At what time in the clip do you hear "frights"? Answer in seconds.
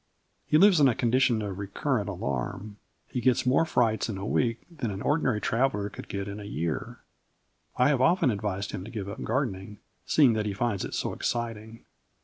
3.65-4.09